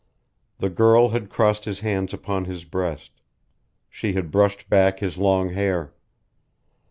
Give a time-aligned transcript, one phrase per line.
[0.57, 3.21] The girl had crossed his hands upon his breast.
[3.87, 5.93] She had brushed back his long hair.